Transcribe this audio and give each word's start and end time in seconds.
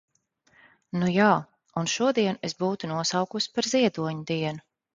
Nujā, 1.01 1.27
un 1.83 1.91
šodienu 1.93 2.43
es 2.51 2.57
būtu 2.65 2.91
nosaukusi 2.95 3.55
par 3.59 3.71
Ziedoņa 3.77 4.29
dienu. 4.35 4.69